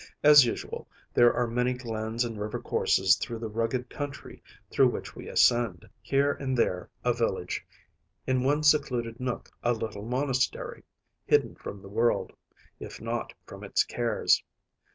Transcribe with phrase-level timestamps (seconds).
[0.23, 5.15] As usual, there are many glens and river courses through the rugged country through which
[5.15, 7.63] we ascend‚ÄĒhere and there a village,
[8.25, 10.83] in one secluded nook a little monastery,
[11.27, 12.33] hidden from the world,
[12.79, 14.43] if not from its cares.